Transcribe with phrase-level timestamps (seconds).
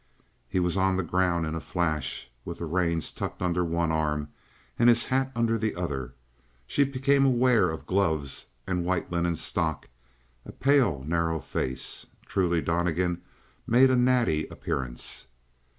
[0.49, 4.29] He was on the ground in a flash with the reins tucked under one arm
[4.79, 6.15] and his hat under the other;
[6.65, 9.89] she became aware of gloves and white linen stock,
[10.43, 12.07] and pale, narrow face.
[12.25, 13.21] Truly Donnegan
[13.67, 15.27] made a natty appearance.